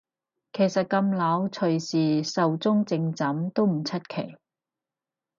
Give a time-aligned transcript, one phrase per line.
[0.51, 4.35] 其實咁老隨時壽終正寢都唔出奇